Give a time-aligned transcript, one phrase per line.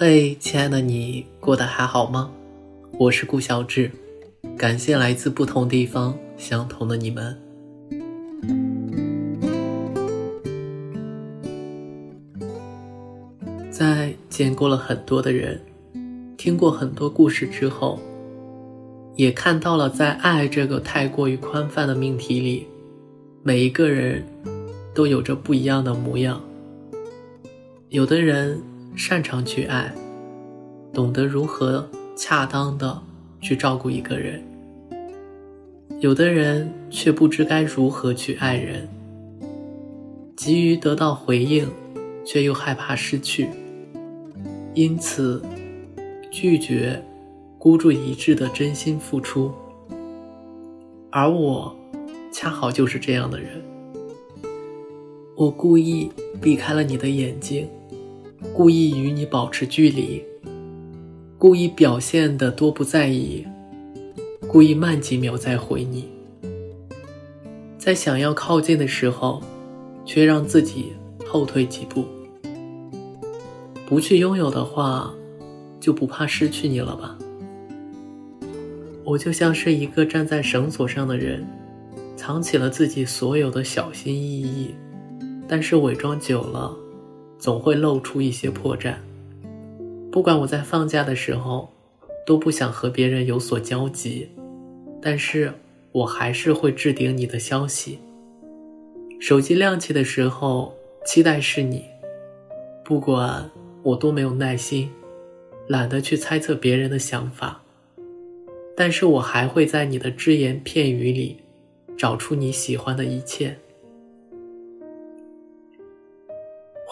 [0.00, 2.30] 嘿，亲爱的你，过得还好吗？
[3.00, 3.90] 我是顾小志，
[4.56, 7.36] 感谢来自不同地方相同的你们。
[13.72, 15.60] 在见过了很多的人，
[16.36, 17.98] 听过很多故事之后，
[19.16, 22.68] 也看到了在爱这个太过于宽泛的命题里，
[23.42, 24.24] 每一个人
[24.94, 26.40] 都有着不一样的模样。
[27.88, 28.62] 有的人。
[28.98, 29.94] 擅长去爱，
[30.92, 33.00] 懂得如何恰当的
[33.40, 34.42] 去照顾一个人。
[36.00, 38.88] 有的人却不知该如何去爱人，
[40.36, 41.68] 急于得到回应，
[42.24, 43.48] 却又害怕失去，
[44.74, 45.40] 因此
[46.28, 47.00] 拒绝
[47.56, 49.54] 孤注一掷的真心付出。
[51.10, 51.72] 而我，
[52.32, 53.62] 恰好就是这样的人。
[55.36, 56.10] 我故意
[56.42, 57.68] 避开了你的眼睛。
[58.54, 60.22] 故意与你保持距离，
[61.38, 63.44] 故意表现的多不在意，
[64.46, 66.08] 故意慢几秒再回你，
[67.76, 69.42] 在想要靠近的时候，
[70.04, 70.92] 却让自己
[71.26, 72.04] 后退几步。
[73.86, 75.12] 不去拥有的话，
[75.80, 77.18] 就不怕失去你了吧？
[79.04, 81.44] 我就像是一个站在绳索上的人，
[82.16, 84.74] 藏起了自己所有的小心翼翼，
[85.48, 86.76] 但是伪装久了。
[87.38, 88.94] 总会露出一些破绽。
[90.10, 91.70] 不管我在放假的时候，
[92.26, 94.28] 都不想和别人有所交集，
[95.00, 95.52] 但是
[95.92, 97.98] 我还是会置顶你的消息。
[99.20, 101.84] 手机亮起的时候，期待是你。
[102.84, 103.50] 不管
[103.82, 104.90] 我多没有耐心，
[105.68, 107.62] 懒得去猜测别人的想法，
[108.74, 111.36] 但是我还会在你的只言片语里，
[111.96, 113.58] 找出你喜欢的一切。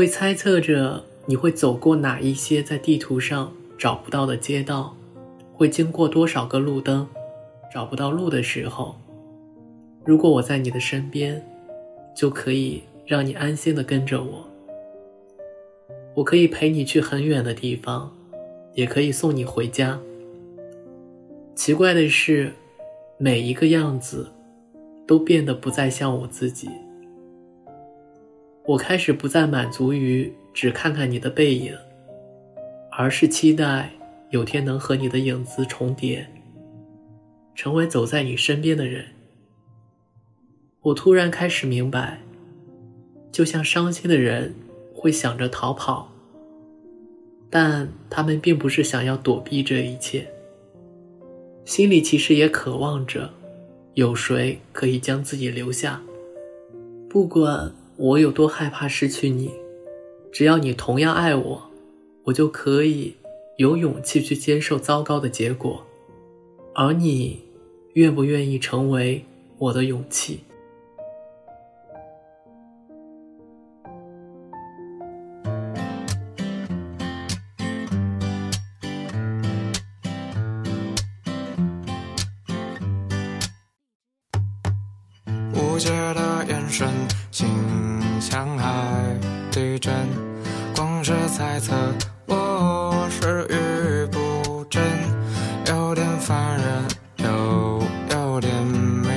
[0.00, 4.96] 会猜测着你会走过哪一些在地图上找不到的街道，
[5.52, 7.06] 会经过多少个路灯，
[7.70, 8.94] 找不到路的时候，
[10.06, 11.46] 如果我在你的身边，
[12.16, 14.48] 就可以让你安心的跟着我。
[16.14, 18.10] 我可以陪你去很远的地方，
[18.72, 20.00] 也可以送你回家。
[21.54, 22.54] 奇怪的是，
[23.18, 24.30] 每一个样子，
[25.06, 26.70] 都变得不再像我自己。
[28.70, 31.76] 我开始不再满足于只看看你的背影，
[32.92, 33.90] 而是期待
[34.30, 36.24] 有天能和你的影子重叠，
[37.56, 39.06] 成为走在你身边的人。
[40.82, 42.20] 我突然开始明白，
[43.32, 44.54] 就像伤心的人
[44.94, 46.08] 会想着逃跑，
[47.50, 50.28] 但他们并不是想要躲避这一切，
[51.64, 53.30] 心里其实也渴望着
[53.94, 56.00] 有谁可以将自己留下，
[57.08, 57.74] 不管。
[58.02, 59.50] 我有多害怕失去你？
[60.32, 61.70] 只要你同样爱我，
[62.24, 63.12] 我就可以
[63.58, 65.84] 有勇气去接受糟糕的结果。
[66.74, 67.40] 而你，
[67.92, 69.22] 愿不愿意成为
[69.58, 70.40] 我的勇气？
[85.80, 86.86] 解的眼神。
[87.30, 87.48] 心
[88.20, 88.68] 像海
[89.50, 89.94] 地震，
[90.76, 91.74] 光是猜测
[92.26, 94.82] 我是与不真，
[95.68, 96.84] 有点烦人，
[97.16, 99.08] 又有点迷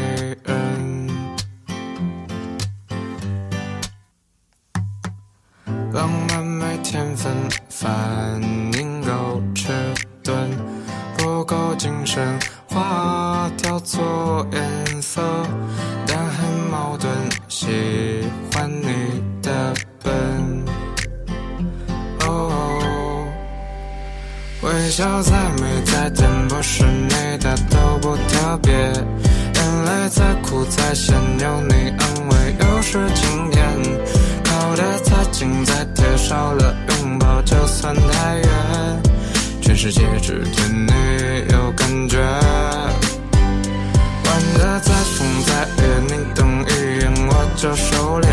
[0.46, 1.10] 人。
[5.92, 7.34] 浪漫没天分，
[7.70, 8.42] 反
[8.78, 9.68] 应够迟
[10.24, 10.48] 钝，
[11.18, 15.22] 不够精神，花调错颜色，
[24.84, 28.74] 微笑再美再甜，不是你的都不特别。
[28.74, 33.66] 眼泪再苦再咸，有你安慰又是晴天。
[34.44, 39.02] 靠得再近再贴，少了拥抱就算太远。
[39.62, 40.92] 全世界只对你
[41.54, 42.20] 有感觉。
[44.26, 47.32] 玩的再疯再野，你瞪一眼我。
[47.56, 48.28] 就收敛，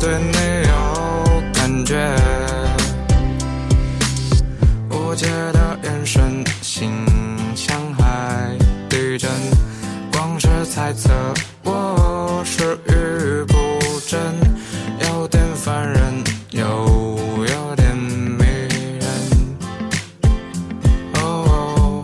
[0.00, 0.72] 对你有
[1.52, 1.94] 感觉，
[4.88, 6.90] 无解的眼神，心
[7.54, 8.56] 像海
[8.88, 9.30] 地震。
[10.10, 11.10] 光是猜测，
[11.64, 13.54] 我是愚不
[14.08, 14.18] 真，
[15.06, 16.64] 有点烦人，又
[17.36, 18.44] 有点迷
[19.00, 19.04] 人。
[21.12, 22.02] 哦，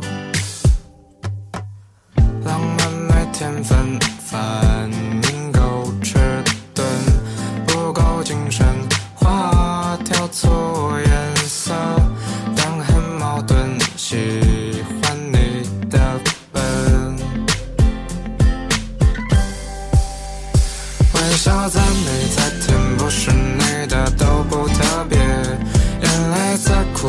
[2.45, 3.99] 浪漫没天分。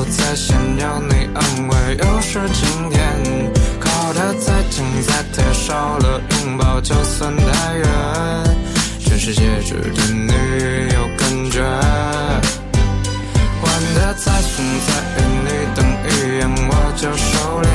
[0.10, 2.98] 再想要，你安慰又是晴天。
[3.80, 7.88] 靠得再近再贴，少了拥抱就算太远。
[9.00, 10.32] 全世界只对你
[10.94, 11.62] 有感觉。
[13.62, 13.66] 玩
[13.96, 17.66] 的再疯再远，你瞪一眼我就收敛。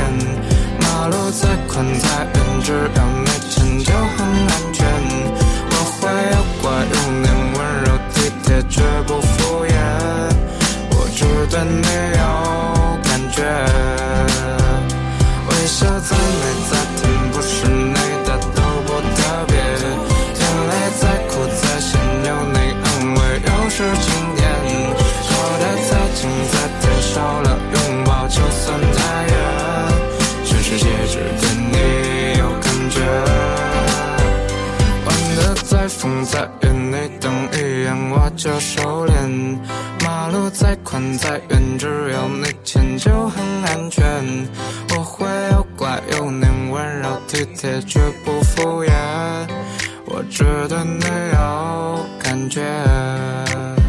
[0.81, 4.79] 马路再宽再远，只要你牵就很安全。
[5.69, 6.01] 我会
[6.31, 6.63] 有乖
[6.93, 9.71] 有黏，温柔体贴绝不敷衍。
[10.91, 11.19] 我只
[11.49, 11.87] 对你
[23.83, 24.41] 是晴天。
[25.27, 29.33] 靠的再近再贴，少了拥抱就算太远。
[30.45, 31.75] 全世界只对你
[32.39, 32.95] 有感觉。
[35.05, 39.11] 玩的再疯再远，你瞪一眼我就收敛。
[40.03, 44.03] 马路再宽再远，只要你牵就很安全。
[44.95, 48.91] 我会有乖有黏，温柔体贴绝不敷衍。
[50.05, 51.05] 我只对你
[52.43, 53.82] 感觉。